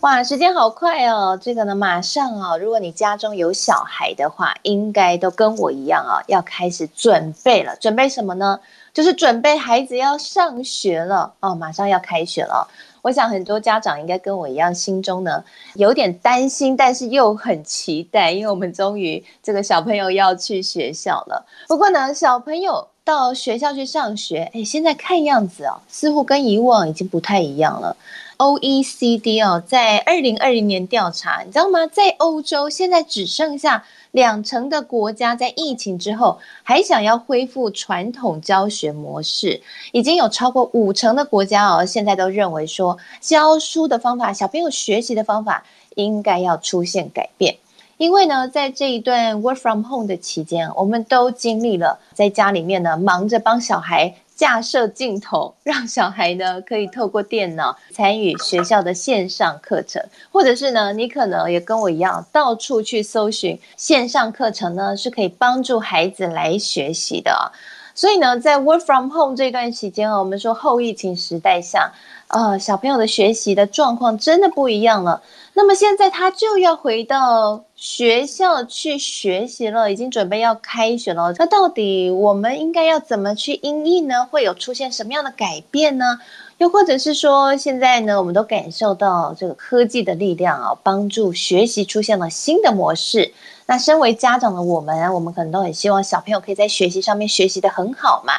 [0.00, 1.36] 哇，时间好快哦！
[1.42, 7.74] 这个呢，马上啊，如果你家中有小孩的话，应该都跟我一样啊，要开始准备了。
[7.80, 8.60] 准备什么呢？
[8.94, 12.68] 就是准备孩子要上学了哦，马上要开学了。
[13.02, 15.42] 我想很多家长应该跟我一样，心中呢
[15.74, 21.44] 有点担心，但是又很期待，因为我们终于这个小朋友要去学校了。
[21.66, 27.96] 不过呢，小朋友到学校去上学，哎，现在看样子哦，似乎跟以往已经不太一样了。
[28.38, 31.88] OECD 哦，在二零二零年调查，你知道吗？
[31.88, 45.64] 在欧洲现在只剩下两成的国家在疫情之后还想要恢复传统教学模式，已经有超过五成的国家哦，现在都认为说教书的方法、小朋友学习的方法
[45.96, 47.56] 应该要出现改变。
[47.96, 54.14] 因为呢，在这一段 work from home 的期间，我们都经历了在家里面呢，忙着帮小孩。
[54.38, 60.00] 架设镜头， 让小孩呢可以透过电脑参与学校的线上课程，
[60.30, 67.52] 或者是呢，你可能也跟我一样，到处去搜寻线上课程呢，是可以帮助孩子来学习的。
[67.94, 71.92] 所以呢，在 work from home 这段期间啊，我们说后疫情时代下，
[72.28, 75.20] 呃，小朋友的学习的状况真的不一样了。
[75.54, 81.32] 那么现在他就要回到学校去学习了，已经准备要开学了。
[81.36, 84.24] 那到底我们应该要怎么去应应呢？
[84.30, 86.20] 会有出现什么样的改变呢？
[86.58, 93.32] 又或者是说，现在呢，我们都感受到这个科技的力量啊，帮助学习出现了新的模式。
[93.66, 98.34] 那身为家长的我们，我们可能都很希望小朋友可以在学习上面学习得很好嘛。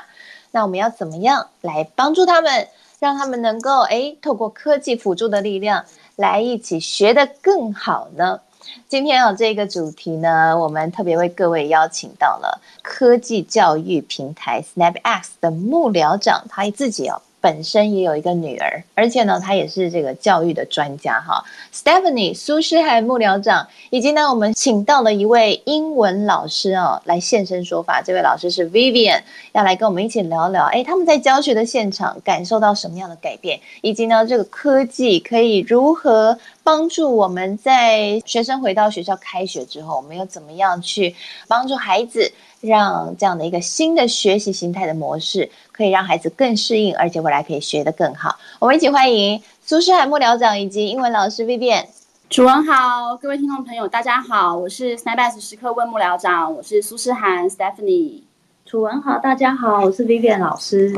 [0.51, 2.67] 那我们要怎么样来帮助他们，
[2.99, 5.85] 让他们能够诶透过科技辅助的力量，
[6.19, 8.41] 来一起学得更好呢？
[8.89, 17.21] 今天啊，这个主题呢，我们特别为各位邀请到了科技教育平台 SnapX 的幕僚长，他自己哦。
[17.41, 21.43] 本身也有一个女儿，而且呢，她也是这个教育的专家哈。
[21.73, 28.01] Stephanie 苏诗涵幕僚长，以及呢，我们请到了一位英文老师哦，来现身说法。
[28.01, 29.21] 这位老师是 Vivian，
[29.53, 41.15] 要来跟我们一起聊聊，哎，他们在教学的现场感受到什么样的改变，以及呢，这个科技可以如何帮助我们在学生回到学校开学之后，我们又怎么样去
[41.47, 42.31] 帮助孩子？
[42.61, 48.37] 让这样的一个新的学习形态的模式，可以让孩子更适应，而且未来可以学得更好。
[48.59, 51.85] 我们一起欢迎苏诗涵幕僚长以及英文老师 Vivian。
[52.29, 58.21] 楚文好，各位听众朋友，大家好，我是 SnapX 时刻问幕僚长，我是苏诗涵 Stephanie。
[58.65, 60.93] 楚文好，大家好，我是 Vivian 老师。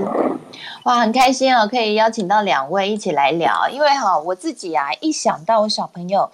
[0.84, 6.30] 哇，很开心哦，可以邀请到两位一起来聊，因为哈，我自己啊，一想到我小朋友。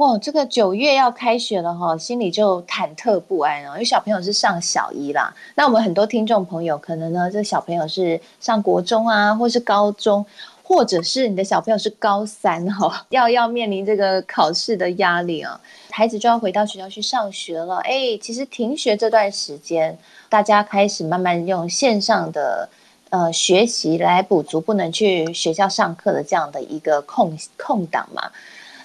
[0.00, 3.72] 哇，这个九月要开学了哈，心里就忐忑不安哦。
[3.74, 10.24] 因为小朋友是上小一啦，那我们很多听众朋友可能呢，这小朋友是上国中啊，或是高中，
[10.62, 17.76] 或者是你的小朋友是高三哈，要要面临这个考试的压力啊，孩子就要回到学校去上学了。
[17.80, 19.98] 哎，其实停学这段时间，
[20.30, 22.66] 大家开始慢慢用线上的
[23.10, 28.30] 呃学习来补足不能去学校上课的这样的一个空空档嘛。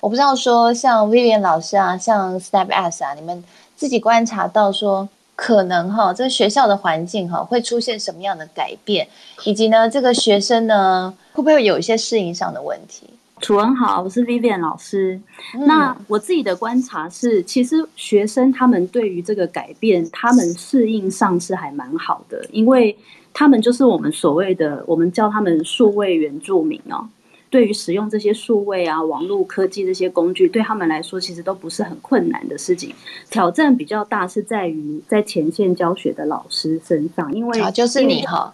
[0.06, 3.44] 我不知道说像 Vivian 老师啊，像 Step S 啊，你们
[3.76, 9.08] 自己观察到说可能哈，这个学校的环境哈会出现什么样的改变，
[9.46, 13.10] 以及呢，这个学生呢会不会有一些适应上的问题？
[13.42, 15.20] 楚文好，我是 Vivian 老师。
[15.56, 22.96] 嗯、那我自己的观察是，其实学生他们对于这个改变，他们适应上是还蛮好的，因为
[23.34, 27.10] 他们就是我们所谓的，我们叫他们数位原住民哦。
[27.56, 32.94] 对于使用这些数位啊、网络科技这些工具，对他们来说其实都不是很困难的事情。
[33.30, 38.53] 挑战比较大是在于在前线教学的老师身上，因为、啊、就是你哈，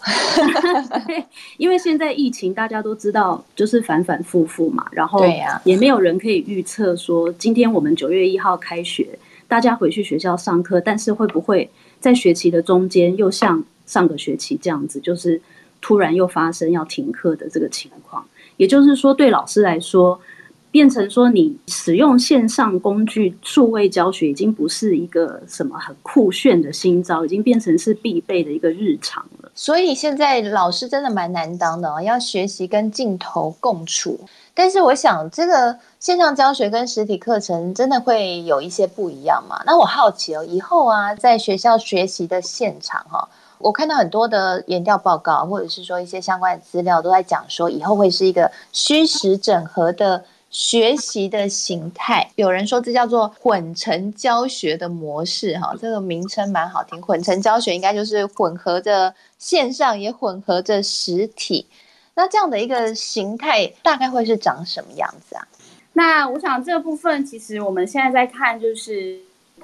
[1.57, 5.25] 因为现在疫情大家都知道，就是反反复复嘛，然后
[5.63, 9.17] 也没有人可以预测说今天我们九月一号开学，
[9.47, 11.67] 大家回去学校上课，但是会不会
[11.99, 15.41] 在学期的中间又像上个学期这样子，就是
[15.81, 18.23] 突然又发生要停课的这个情况？
[18.61, 20.21] 也就是说，对老师来说，
[20.69, 29.51] 变成说你使用线上工具、数位教学，已经不是一个什么很酷炫的新招，已经变成是必备的一个日常了。
[29.55, 34.19] 所以现在老师真的蛮难当的哦，要学习跟镜头共处。
[34.53, 39.59] 但是我想，这个线上教学跟实体课程真的会有一些不一样嘛？
[39.65, 43.27] 那我好奇哦，以后啊，在学校学习的现场哈。
[43.63, 52.29] 我看到很多的研调报告，或者是说一些相关的资料，都在讲说以后会是一个虚实整合的学习的形态。
[52.35, 57.01] 有人说这叫做混成教学的模式，哈，这个名称蛮好听。
[57.01, 61.67] 混成教学应该就是混合着线上，也混合着实体。
[62.13, 65.47] 那这样的一个形态，大概会是长什么样子啊？
[65.93, 69.19] 那我想这部分，其实我们现在在看，就是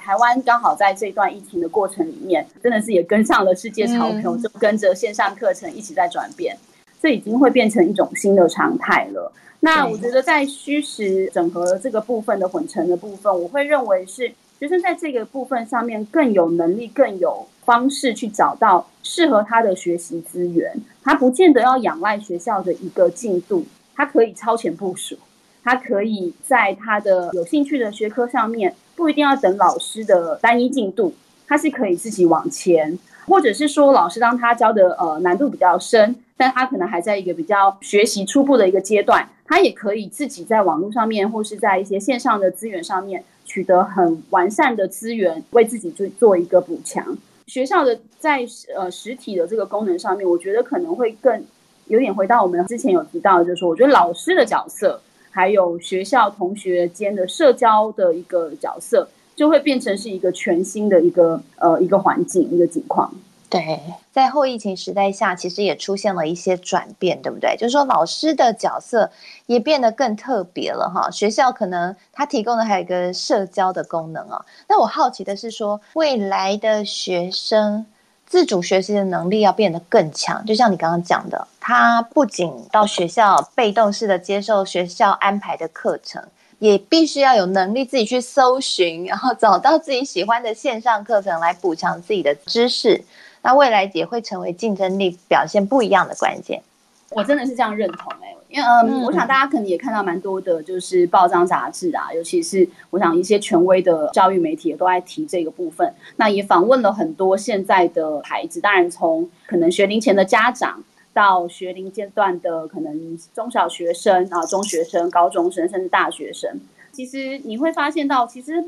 [0.08, 6.56] 台湾刚好在这段疫情的过程里面，真的是也跟上了世界潮流，嗯、就跟着线上课程一起在转变，
[7.02, 9.30] 这已经会变成一种新的常态了。
[9.60, 20.74] 那我觉得在虚实整合这个部分的混成的部分，我会认为是学生在这个部分上面更有能力、更有方式去找到适合他的学习资源，
[21.04, 25.18] 他不见得要仰赖学校的一个进度，他可以超前部署。
[25.66, 31.14] 他可以在他的有兴趣的学科上面，不一定要等老师的单一进度，
[31.48, 32.98] 他是可以自己往前，
[33.28, 47.16] 或者是说老师当他教的呃难度比较深，但他可能还在一个比较学习初步的一个阶段，他也可以自己在网络上面或是在一些线上的资源上面取得很完善的资源，为自己做做一个补强。
[47.46, 48.46] 学校的在
[48.76, 51.46] 呃实体的这个功能上面，我觉得可能会更
[51.86, 55.00] 有点回到我们之前有提到，就是说我觉得老师的角色。
[55.38, 63.14] 还有学校同学间的社交的一个角色，就会变成是一个全新的一个呃一个环境一个情况。
[63.48, 63.80] 对，
[64.12, 67.56] 在后疫情时代下，其实也出现了一些转变，对不对？
[67.56, 69.12] 就是说老师的角色
[69.46, 71.12] 也变得更特别了哈。
[71.12, 74.44] 学校可能它提供的还有一个社交的功能啊。
[74.68, 77.86] 那我好奇的是说，未来的学生。
[78.28, 86.22] 自主学习的能力要变得更强，就像你刚刚讲的，他不仅到学校被动式的接受学校安排的课程，
[86.60, 93.04] 也必须要有能力自己去搜寻，然后找到自己喜欢的线上课程来补强自己的知识。
[93.42, 96.62] 那未来也会成为竞争力表现不一样的关键。
[97.12, 105.94] 我真的是这样认同哎、因为嗯，我想大家可能也看到蛮多的，就是报章杂志啊，尤其是我想一些权威的教育媒体也都在提这个部分。
[106.16, 110.82] 那也访问了很多现在的孩子，当然从可能学龄前的家长
[111.14, 116.60] 到学龄阶段的可能中小学生啊、中学生、高中生，甚至大学生。
[116.94, 118.64] 其实你会发现到，其实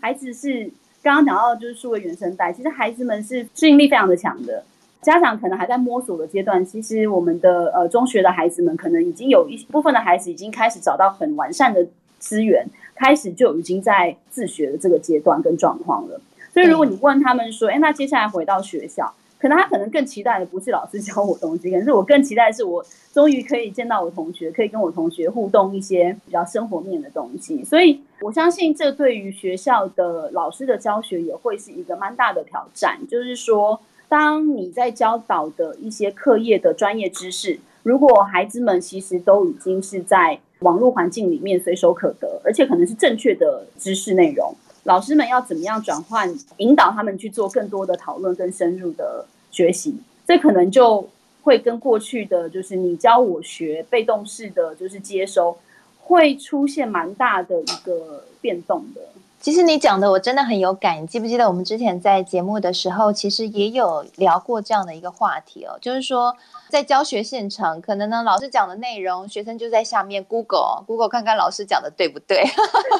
[0.00, 0.70] 孩子是
[1.00, 4.64] 刚刚讲到就是数位原生代，其实孩子们是适应力非常的强的。
[5.02, 11.84] 家长可能还在摸索的阶段，其实我们的呃中学的孩子们，可能已经有一部分的孩子已经开始找到很完善的
[12.20, 12.64] 资源，
[12.94, 16.20] 开始就已经在自学的这个阶段跟状况了。
[16.54, 27.64] 所以如果你问他们说，哎，那接下来回到学校，可能他可能更期待的不是老师教我东西，可是我更期待的是我终于可以见到我同学，可以跟我同学互动一些比较生活面的东西。
[27.64, 33.80] 所以我相信这对于学校的老师的教学也会是一个蛮大的挑战，就是说。
[34.12, 44.54] 当你在教导的一些课业的专业知识，如果孩子们其实都已经是在网络环境里面随手可得，而且可能是正确的知识内容，
[44.84, 51.08] 老师们要怎么样转换，引导他们去做更多的讨论、更深入的学习，这可能就
[51.42, 55.56] 会跟过去的就是你教我学、被动式的就是接收，
[56.02, 59.00] 会出现蛮大的一个变动的。
[59.42, 66.32] 其实你讲的我真的很有感，你记不记得我们之前在节目的时候，其实也有聊过这样的一个话题哦，就是说
[66.68, 72.44] 在教学现场，可能呢老师讲的内容，学生就在下面 Google Google 看看老师讲的对不对，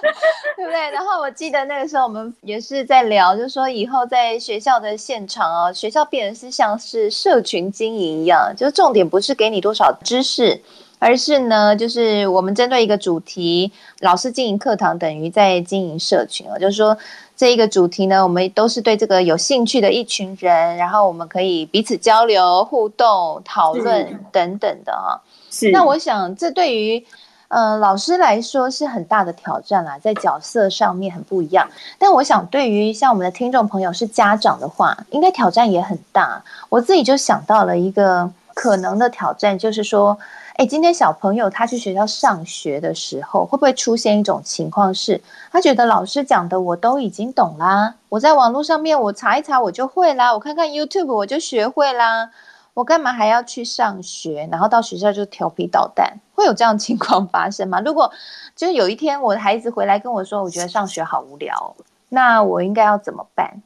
[0.59, 0.91] 对不对？
[0.91, 10.61] 然后我记得那个时候我们也是在聊，就是说以后在学校的现场哦，学校变成是像是社群经营一样，就是重点不是给你多少知识。
[11.05, 16.57] 而是呢，就是我们针对一个主题，老师经营课堂等于在经营社群哦。
[16.57, 16.97] 就是说，
[17.37, 25.21] 这一个主题呢，我们都是对这个有兴趣的一群人，然后我们可以彼此交流、互动、讨论等等的哈。
[25.51, 25.73] 是。
[25.73, 27.05] 那我想，这对于
[27.49, 31.69] 呃老师来说是很大的挑战啦，在角色上面很不一样。
[31.99, 36.41] 但我想，对于像我们的听众朋友是家长的话，应该挑战也很大。
[36.69, 40.17] 我自己就想到了一个可能的挑战，就是说。
[40.63, 52.31] 哎，今天小朋友他去学校上学的时候，会不会出现一种情况是，他觉得老师讲的我都已经懂啦，我在网络上面我查一查我就会啦，我看看 YouTube 我就学会啦，
[52.75, 54.49] 我干嘛还要去上学？
[54.53, 57.81] 然后到学校就调皮捣蛋，会有这样情况发生吗？
[57.81, 58.13] 如果
[58.55, 61.75] 就是有一天我的孩子回来跟我说，我觉得上学好无聊，
[62.09, 63.61] 那我应该要怎么办？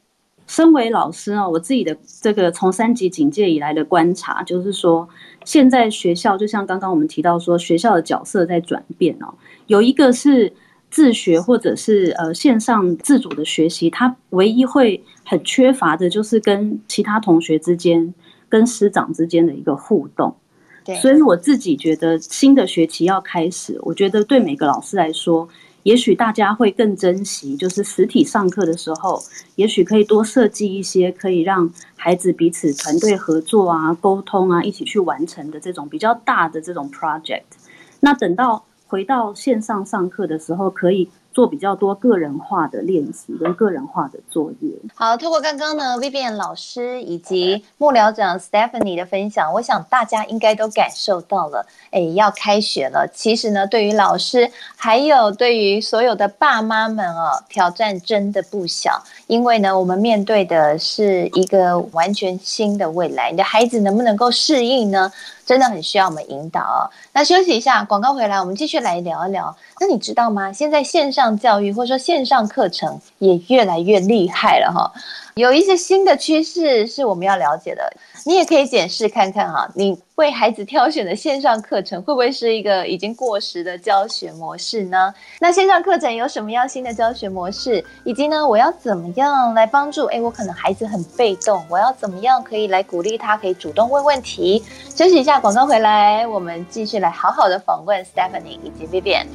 [0.46, 5.08] 身为老师啊，我自己的这个从三级警戒以来的观察，就是说，
[5.44, 9.34] 现在学校就像刚刚我们提到说，学校的角色在转变哦。
[9.66, 10.52] 有一个是
[10.88, 18.14] 自学或者是呃线上自主的学习，它唯一会很缺乏的就是跟其他同学之间、
[18.48, 20.34] 跟师长之间的一个互动。
[20.84, 25.48] 对，所以我自己觉得新的学期要开始，我觉得对每个老师来说，
[25.86, 29.22] 也许大家会更珍惜，就是实体上课的时候，
[29.54, 37.44] 也许可以多设计一些可以让孩子彼此团队合作啊、沟通啊、一起去完成的这种比较大的这种 project。
[38.00, 44.70] 那等到回到线上上课的时候，可以做比较多个人化的练习跟个人化的作业。
[44.94, 53.06] 好，透过刚刚呢，Vivian 老师以及幕僚长 Stephanie 的分享，我想大家应该都感受到了，哎，要开学了。
[53.12, 59.04] 其实呢，对于老师，还有对于所有的爸妈们哦，挑战真的不小。
[59.26, 65.12] 因为呢，我们面对的是一个完全新的未来，你的孩子能不能够适应呢？
[65.44, 66.90] 真的很需要我们引导哦。
[67.12, 69.56] 那休息一下，广告回来，我们继续来聊一聊。
[69.80, 70.52] 那你知道吗？
[70.52, 74.92] 现在线上教育或者说线上课程也越来越厉害了哈。
[75.36, 77.92] 有一些新的趋势是我们要了解的，
[78.24, 85.12] 你也可以检视看看哈，你为孩子挑选的线上课程会不会是一个已经过时的教学模式呢？
[85.38, 87.84] 那线上课程有什么样新的教学模式？
[88.04, 90.06] 以及呢，我要怎么样来帮助？
[90.06, 94.64] 诶，我可能孩子很被动，我要怎么样可以来鼓励他，可以主动问问题？
[94.94, 99.26] 休息一下，广告回来，我们继续来好好的访问 Stephanie 以及 Vivian。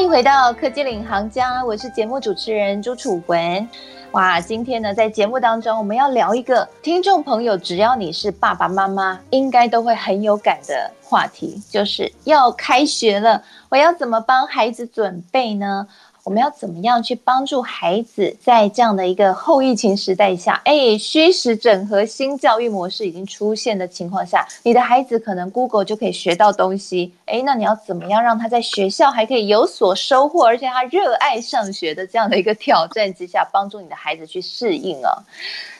[0.00, 3.68] 欢迎回到科技领航家，我是节目主持人朱楚文。
[4.12, 15.86] 哇，今天呢，在节目当中，我们要聊一个听众朋友，只要你是爸爸妈妈，应该都会很有感的话题，就是要开学了，我要怎么帮孩子准备呢？
[16.22, 35.08] 我们要怎么样去帮助孩子在这样的一个后疫情时代下，哎，虚实整合新教育模式已经出现的情况下，你的孩子可能 Google 就可以学到东西，哎，那你要怎么样让他在学校还可以有所收获，而且他热爱上学的这样的一个挑战之下，帮助你的孩子去适应哦。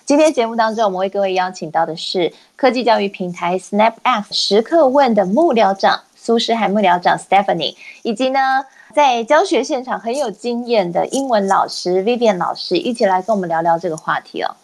[0.06, 8.64] 今天节目当中，我们为各位邀请到的是科技教育平台 SnapX 时刻问的幕僚长苏诗涵幕僚长 Stephanie，以及呢。
[8.94, 14.56] 在教学现场很有经验的英文老师 Vivian 老师一起来跟我们聊聊这个话题哦。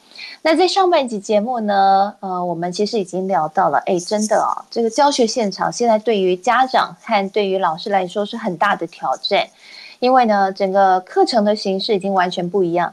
[0.43, 9.47] 那在上半集节目呢，呃，我们其实已经聊到了，哎，真的哦，这个教学现场现在对于家长和对于老师来说是很大的挑战，
[10.01, 12.93] 因为呢，整个课程的形式已经完全不一样，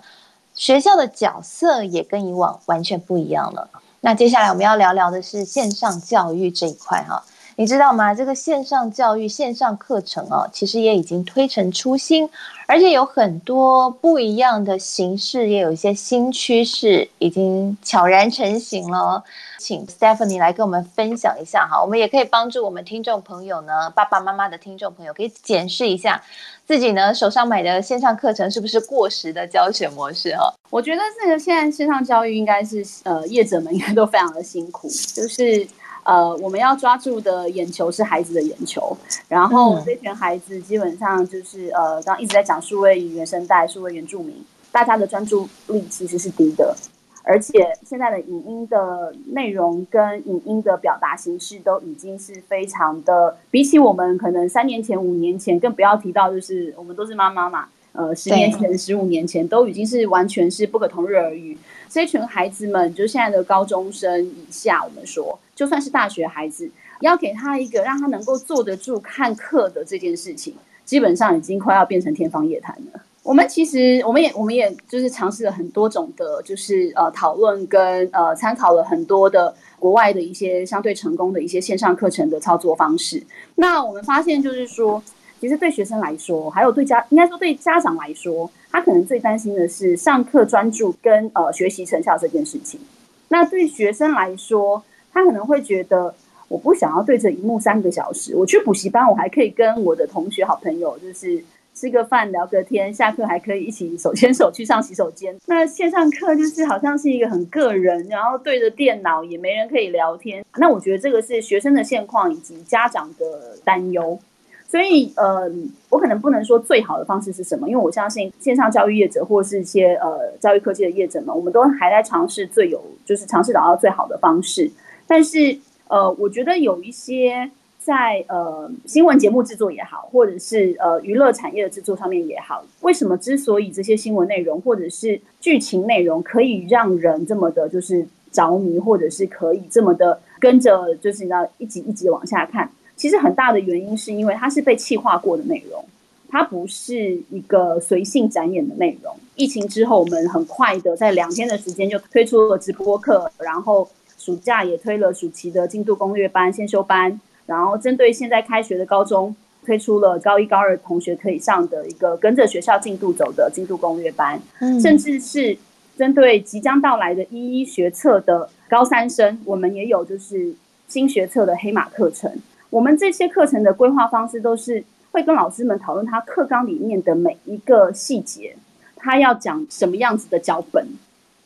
[0.54, 3.68] 学校的角色也跟以往完全不一样了。
[4.02, 7.24] 那接下来我们要聊聊的是线上教育这一块哈。
[7.56, 8.16] 你知道吗？
[8.16, 12.28] 这个线上教育、线上课程哦，其实也已经推陈出新，
[12.66, 19.24] 而且有很多不一样的形式，也有一些新趋势已经悄然成型了。
[19.60, 26.22] 请 Stephanie 来跟我们分享一下哈，我们也可以帮助我们听众朋友呢，爸爸妈妈的听众朋友可以检视一下
[26.66, 30.54] 自己呢手上买的线上课程是不是过时的教学模式哈。
[30.70, 35.66] 我觉得这个现在线上教育应该是呃业者们应该都非常的辛苦，就是。
[36.04, 38.96] 呃，我们要抓住的眼球是孩子的眼球，
[39.30, 46.76] 然后这群孩子基本上就是呃，刚刚一直在讲数位原生代、数位原住民，大家的专注力其实是低的，
[47.24, 61.58] 而且现在的影音的内容跟影音的表达形式都已经是非常的，比起我们可能三年前、五年前，更不要提到就是我们都是妈妈嘛，呃，十年前、十五年前都已经是完全是不可同日而语。
[61.90, 65.40] 这群孩子们，就现在的高中生以下，我们说。
[65.64, 70.54] 就算是大学孩子，要给他一个让他能够坐得住看课的这件事情，
[70.84, 73.02] 基本上已经快要变成天方夜谭了。
[73.24, 83.24] 我们其实，我们也，我们也就是尝试了很多种的，就是呃讨论跟呃参考了很多的国外的一些相对成功的一些线上课程的操作方式。
[83.56, 85.02] 那我们发现，就是说，
[85.40, 92.82] 其实对学生来说，还有对家，应该说对家长来说，他可能最担心的是上课专注跟呃学习成效这件事情。
[93.30, 96.14] 那对学生来说，他可能会觉得，
[96.48, 98.36] 我不想要对着荧幕三个小时。
[98.36, 101.44] 我去补习班，我还可以跟我的同学、好朋友，就是
[101.76, 105.36] 吃个饭、聊个天，下课还可以一起手牵手去上洗手间。
[105.46, 110.44] 那线上课就是好像是一个很个人，然后对着电脑也没人可以聊天。
[110.58, 114.20] 那我觉得这个是学生的现况以及家长的担忧。
[114.68, 115.48] 所以，呃，
[115.90, 124.68] 我可能不能说最好的方式是什么，因为我相信线上教育业者或是一些呃教育科技的业者们，我们都还在尝试最有，就是尝试找到最好的方式。
[125.08, 125.58] 但是，
[125.88, 142.70] 呃，我觉得有一些在呃新闻节目制作也好，或者是呃娱乐产业的制作上面也好，为什么之所以这些新闻内容或者是剧情内容可以让人这么的，就是着迷，或者是可以这么的跟着，就是你知道一集一集往下看。
[142.96, 145.84] 其实很大的原因是因为它是被气化过的内容，
[146.30, 149.14] 它不是一个随性展演的内容。
[149.36, 153.90] 疫情之后，我们很快的在两天的时间就推出了直播课，然后
[154.24, 159.36] 暑假也推了暑期的进度攻略班、先修班，然后针对现在开学的高中。
[159.66, 165.58] 推出了高一高二同学可以上的一个跟着学校进度走的进度攻略班，嗯，甚至是
[165.98, 170.54] 针对即将到来的一一学测的高三生，我们也有就是
[170.90, 172.30] 新学测的黑马课程。
[172.70, 178.58] 我们这些课程的规划方式都是会跟老师们讨论他课纲里面的每一个细节，
[178.98, 180.86] 他要讲什么样子的脚本，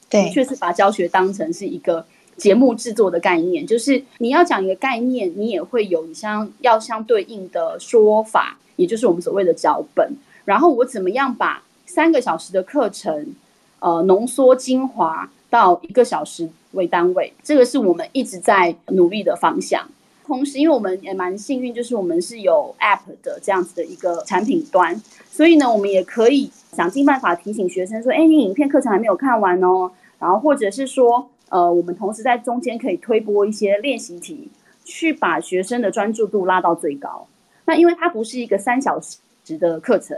[0.10, 2.04] 对，的确是把教学当成是一个。
[2.38, 10.14] 节目制作的概念，就是你要讲一个概念，你也会有相要相对应的说法，也就是我们所谓的脚本。
[10.46, 13.34] 然后我怎么样把三个小时的课程，
[13.80, 19.86] 呃，浓缩精华到一个小时为单位，这个是我们一直在努力的方向。
[20.26, 25.02] 同时，因为我们也蛮幸运，就是我们是有 App 的这样子的一个产品端，
[25.32, 29.90] 所以呢，我们也可以想尽办法提醒学生说：“哎，你影片课程还没有看完哦。”
[30.20, 31.28] 然后或者是说。
[31.50, 34.50] 呃，我们同时在中间可以推播一些练习题，
[34.84, 37.28] 去把学生的专注度拉到最高。
[37.66, 40.18] 那因为它不是一个三小时的课程，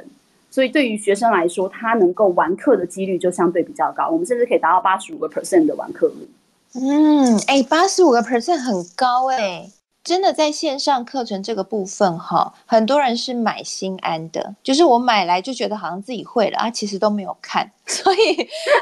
[0.50, 4.10] 所以对于学生来说，他能够完课的几率就相对比较高。
[4.10, 6.30] 我们甚至可以达到八十五个 percent 的完课率。
[6.74, 9.70] 嗯，哎，八十五个 percent 很高哎。
[10.10, 17.70] 真的在线上课程这个部分哈，很多人是买心安的，就是我买来就觉得好像自己会了啊，其实都没有看。
[17.86, 18.18] 所以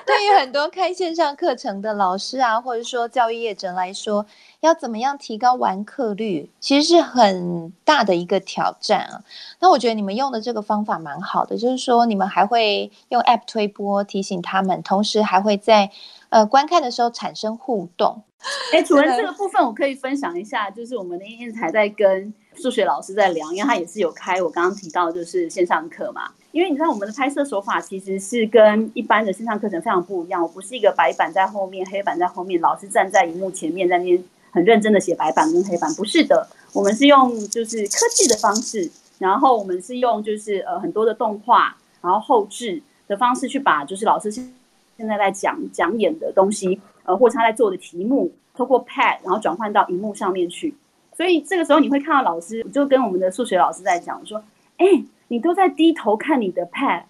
[0.06, 4.26] 对于很多开线上课程的老师啊，或者说教育业者来说，
[4.62, 9.22] 要怎么样提高完课率，其实是很大的一个挑战啊。
[9.60, 15.90] 那我觉得你们用的这个方法蛮好的，就是说你们还会用 App 推播提醒他们，同时还会在
[16.30, 18.24] 呃观看的时候产生互动。
[18.72, 26.30] 哎， 主任，这个部分我可以分享一下，就是我们那天才在跟数学老师在聊，因为他也是有开我刚刚提到就是线上课嘛。
[26.52, 44.52] 因为你知道我们的拍摄手法其实是跟一般的线上课程非常不一样，我不是一个白板在后面，黑板在后面，老师站在荧幕前面在那边很认真的写白板跟黑板，不是的，我们是用就是科技的方式，然后我们是用就是呃很多的动画，然后后置的方式去把就是老师现
[44.98, 46.82] 现在在讲讲演的东西。
[47.04, 50.76] 呃，或者他在做的题目，透过 Pad 然后转换到荧幕上面去，
[51.16, 54.44] 所以这个时候你会看到老师就跟我们的数学老师在讲说
[54.76, 54.86] ：“哎，
[55.30, 57.04] 你都在低头看你的 Pad，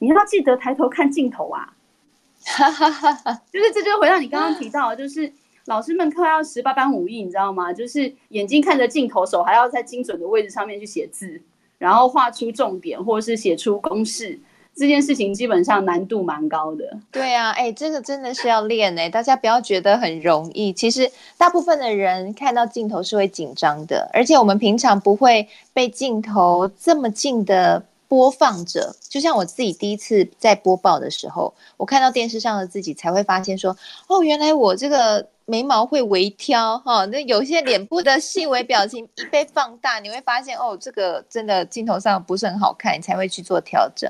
[0.00, 1.72] 你要记得抬头看镜头啊！
[2.44, 5.32] ”哈哈哈哈，就是这就回到你刚刚提到，就是
[5.64, 7.72] 老师们快要十八般武艺，你知道吗？
[7.72, 11.40] 就是眼睛看着镜头，手还要在精准的位置上面去写字，
[11.78, 14.38] 然后画出重点，或者是写出公式。
[14.74, 16.84] 这件事情基本上难度蛮高的。
[17.10, 20.72] 对啊，哎，这个真的是要练哎，大家不要觉得很容易。
[20.72, 28.94] 其实大部分的人看到镜头是会紧张的，而且我们平常不会被镜头这么近的播放着。
[29.08, 33.76] 就像我自己第一次在播报的时候，我看到电视上的自己，才会发现说，
[34.06, 44.08] 哦，原来我这个眉毛会微挑哈，那有些脸部的细微表情一被放大，你会发现哦，这个真的镜头上不是很好看，你才会去做调整。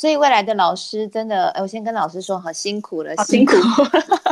[0.00, 3.52] 所以未来的老师真的，我先跟老师说，好辛苦了，辛苦，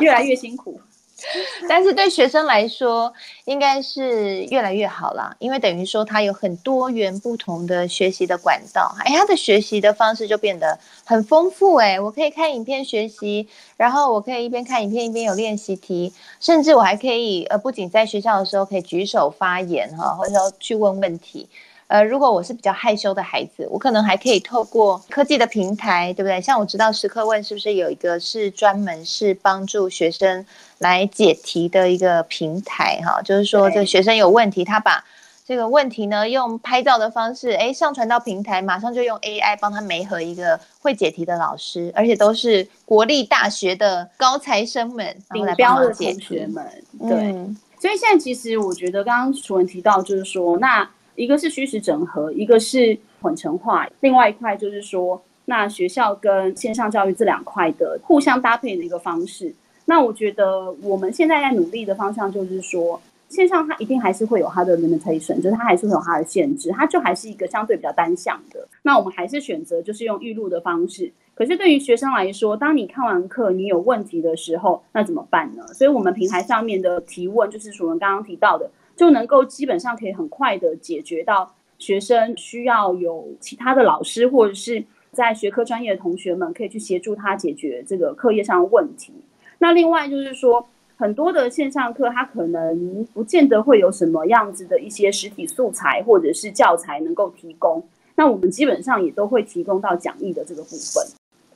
[0.01, 0.81] 越来越辛苦。
[1.69, 3.13] 但是对学生来说，
[3.45, 11.75] 应该是越来越好啦，因为等于说他有很多元不同的学习的管道，哎，他的学习的方式就变得很丰富。
[11.75, 21.47] 哎，我可以看影片学习，然后我可以一边看影片一边有练习题，甚至我还可以呃，不仅在学校的时候可以举手发言哈，或者说去问问题。
[21.89, 26.39] 呃，如果我是比较害羞的孩子，我可能还可以透过科技的平台，对不对？
[26.39, 30.45] 像我知道时刻问是不是有一个是专门是帮助学生
[30.77, 33.23] 来解题的一个平台哈？
[33.23, 35.03] 就是说，这个学生有问题，他把
[35.47, 46.71] 这个问题呢用拍照的方式，哎，上传到平台，马上就用 AI 帮他媒合一个会解题的老师，而且都是国立大学的高材生们，顶标的同学们。
[46.99, 50.87] 对，嗯、所以现在其实我觉得，刚刚楚文提到，就是说那。
[51.19, 59.53] 一个是虚实整合，一个是混成化，另外一块就是说，那学校跟线上教育这两块的互相搭配的一个方式。
[59.87, 68.69] 那我觉得我们现在在努力的方向就是说，线上它一定还是会有它的 limitation，就是它还是会有它的限制，它就还是一个相对比较单向的。
[68.83, 71.13] 那我们还是选择就是用预录的方式。
[71.35, 75.67] 可是对于学生来说，当你看完课你有问题的时候，那怎么办呢？
[75.75, 78.71] 所以我们平台上面的提问就是我们刚刚提到的。
[78.99, 89.13] 就能够基本上可以很快的解决到学生需要有其他的老师或者是在学科专业的同学们可以去协助他解决这个课业上的问题。
[89.59, 97.81] 那另外就是说，很多的线上课，它可能不见得会有什么样子的一些实体素材或者是教材能够提供。
[98.17, 101.07] 那我们基本上也都会提供到讲义的这个部分。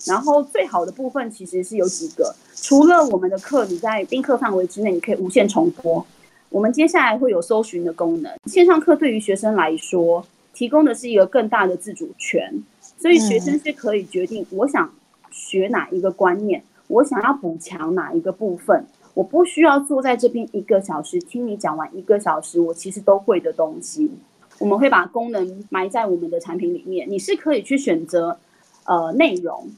[0.07, 6.05] 然后最好的部分其实是有几个，除了我们的课你在宾课范围之内，你可以无限重播。
[6.53, 8.31] 我们接下来会有搜寻的功能。
[8.45, 12.63] 线上课对于学生来说，提供的是一个更大的自主权，
[12.99, 14.93] 所以学生是可以决定我想
[15.31, 18.85] 学哪一个观念，我想要补强哪一个部分。
[19.15, 24.11] 我不需要坐在这边一个小时听你讲完一个小时，我其实都会的东西。
[24.59, 28.39] 我们会把功能埋在我们的产品里面，你是可以去选择
[28.85, 29.71] 呃内容。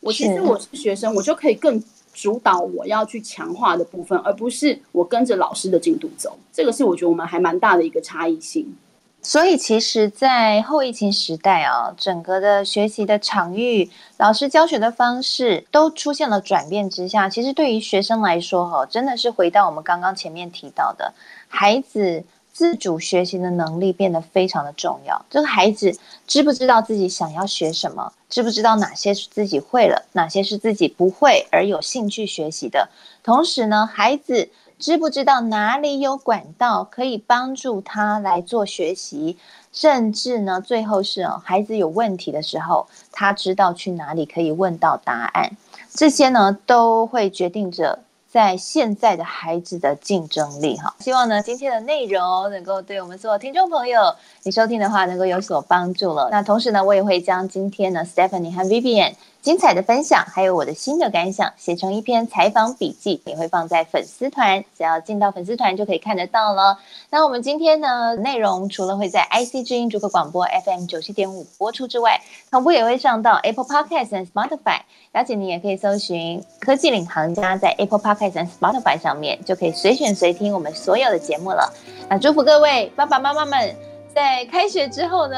[0.00, 6.38] 我其实我是学生，我就可以更主导我要去强化的部分，而不是我跟着老师的进度走。
[6.52, 8.74] 这个是我觉得我们还蛮大的一个差异性。
[9.22, 21.14] 所以，其实，在后疫情时代啊，整个的学习的场域、老师教学的方式都出现了转变之下，其实对于学生来说，哈，真的是回到我们刚刚前面提到的，
[21.48, 22.24] 孩子。
[22.52, 25.24] 自主学习的能力变得非常的重要。
[25.30, 28.12] 这个孩子知不知道自己想要学什么？
[28.28, 32.88] 知不知道哪些是自己会了，哪些是自己不会而有兴趣学习的？
[33.22, 39.36] 同时呢，孩子知不知道哪里有管道可以帮助他来做学习？
[39.72, 45.50] 甚至呢，最后是哦，孩子有问题的时候，他知道去哪里可以问到答案。
[45.90, 48.00] 这些呢，都会决定着。
[48.32, 54.00] 在现在的孩子的竞争力，哈，希望呢今天的内容能够对我们所有听众朋友，
[54.42, 56.30] 你收听的话能够有所帮助了。
[56.30, 66.78] 那同时呢，我也会将今天呢 Stephanie 和 Vivian 精彩的分享，还有我的新的感想，写成一篇采访笔记，也会放在粉丝团，只要进到粉丝团就可以看得到了。
[67.10, 72.20] 那我们今天呢内容除了会在 IC 之音主客广播 FM 九七点五播出之外，
[72.52, 74.80] 同步也会上到 Apple Podcast 和 Spotify。
[75.10, 81.70] 而且你也可以搜寻“科技领航家”在 Apple Podcast 和 Spotify 上面，就可以随选随听我们所有的节目了。
[82.08, 83.74] 那祝福各位爸爸妈妈们
[84.14, 85.36] 在开学之后呢，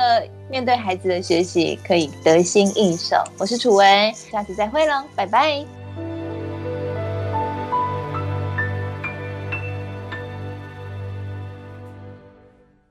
[0.50, 3.16] 面对孩子的学习可以得心应手。
[3.38, 5.83] 我是楚文，下次再会喽，拜拜。